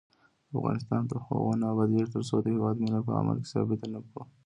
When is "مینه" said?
2.83-2.99